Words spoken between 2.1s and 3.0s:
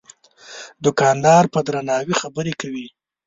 خبرې کوي.